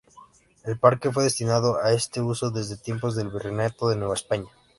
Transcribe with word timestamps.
El 0.63 0.79
parque 0.79 1.11
fue 1.11 1.23
destinado 1.23 1.79
a 1.79 1.93
este 1.93 2.21
uso 2.21 2.49
desde 2.49 2.75
tiempos 2.75 3.15
del 3.15 3.29
Virreinato 3.29 3.87
de 3.89 3.97
Nueva 3.97 4.15
España. 4.15 4.49